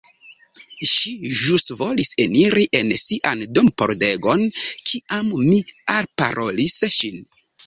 Ŝi 0.91 1.11
ĵus 1.41 1.67
volis 1.81 2.09
eniri 2.25 2.65
en 2.79 2.89
sian 3.01 3.43
dompordegon, 3.59 4.43
kiam 4.71 5.31
mi 5.51 5.61
alparolis 5.99 6.77
ŝin! 6.99 7.23